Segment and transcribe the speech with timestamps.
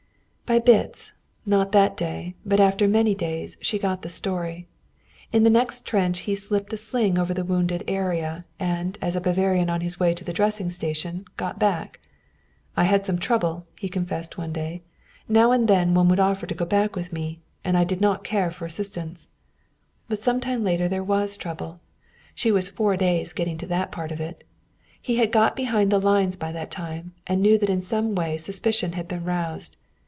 [0.47, 1.13] By bits,
[1.45, 4.67] not that day, but after many days, she got the story.
[5.31, 9.21] In the next trench he slipped a sling over the wounded arm and, as a
[9.21, 12.01] Bavarian on his way to the dressing station, got back.
[12.75, 14.81] "I had some trouble," he confessed one day.
[15.29, 17.39] "Now and then one would offer to go back with me.
[17.63, 19.31] And I did not care for assistance!"
[20.09, 21.79] But sometime later there was trouble.
[22.35, 24.43] She was four days getting to that part of it.
[25.01, 28.15] He had got behind the lines by that time, and he knew that in some
[28.15, 29.77] way suspicion had been roused.